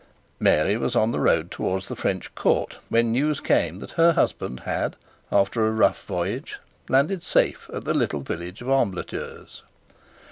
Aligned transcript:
Mary 0.39 0.77
was 0.77 0.95
on 0.95 1.11
the 1.11 1.19
road 1.19 1.51
towards 1.51 1.87
the 1.87 1.95
French 1.95 2.33
court 2.33 2.77
when 2.89 3.11
news 3.11 3.39
came 3.39 3.77
that 3.77 3.91
her 3.91 4.13
husband 4.13 4.61
had, 4.61 4.95
after 5.31 5.67
a 5.67 5.71
rough 5.71 6.05
voyage, 6.05 6.57
landed 6.89 7.21
safe 7.21 7.69
at 7.71 7.83
the 7.83 7.93
little 7.93 8.21
village 8.21 8.63
of 8.63 8.67
Ambleteuse. 8.69 9.61